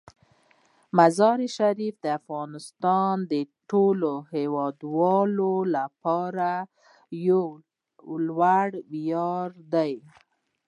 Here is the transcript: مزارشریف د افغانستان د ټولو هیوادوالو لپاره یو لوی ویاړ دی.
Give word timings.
مزارشریف 0.97 1.95
د 2.03 2.05
افغانستان 2.19 3.13
د 3.31 3.33
ټولو 3.69 4.11
هیوادوالو 4.35 5.53
لپاره 5.75 6.51
یو 7.29 7.43
لوی 8.27 8.69
ویاړ 8.91 9.47
دی. 9.73 9.93